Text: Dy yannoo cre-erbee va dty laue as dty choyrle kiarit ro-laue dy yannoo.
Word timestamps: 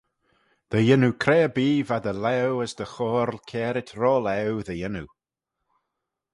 Dy 0.71 0.79
yannoo 0.87 1.13
cre-erbee 1.23 1.85
va 1.87 1.97
dty 2.03 2.15
laue 2.23 2.61
as 2.63 2.73
dty 2.77 2.87
choyrle 2.93 3.39
kiarit 3.49 3.89
ro-laue 4.01 4.61
dy 4.67 4.75
yannoo. 4.81 5.09